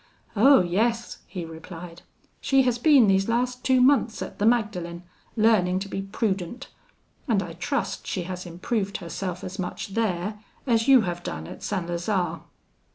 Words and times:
'Oh! 0.35 0.63
yes,' 0.63 1.19
he 1.27 1.45
replied, 1.45 2.01
'she 2.39 2.63
has 2.63 2.79
been 2.79 3.05
these 3.07 3.29
last 3.29 3.63
two 3.63 3.79
months 3.79 4.23
at 4.23 4.39
the 4.39 4.47
Magdalen 4.47 5.03
learning 5.35 5.77
to 5.77 5.87
be 5.87 6.01
prudent, 6.01 6.69
and 7.27 7.43
I 7.43 7.53
trust 7.53 8.07
she 8.07 8.23
has 8.23 8.47
improved 8.47 8.97
herself 8.97 9.43
as 9.43 9.59
much 9.59 9.89
there, 9.89 10.39
as 10.65 10.87
you 10.87 11.01
have 11.01 11.21
done 11.21 11.45
at 11.45 11.61
St. 11.61 11.85
Lazare!' 11.87 12.41